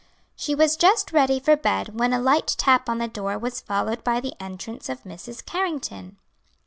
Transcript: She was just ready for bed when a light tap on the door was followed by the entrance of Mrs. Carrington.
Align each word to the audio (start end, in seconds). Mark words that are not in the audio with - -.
She 0.35 0.55
was 0.55 0.77
just 0.77 1.11
ready 1.11 1.39
for 1.39 1.55
bed 1.55 1.99
when 1.99 2.11
a 2.11 2.19
light 2.19 2.47
tap 2.57 2.89
on 2.89 2.97
the 2.97 3.07
door 3.07 3.37
was 3.37 3.61
followed 3.61 4.03
by 4.03 4.19
the 4.19 4.33
entrance 4.41 4.89
of 4.89 5.03
Mrs. 5.03 5.45
Carrington. 5.45 6.17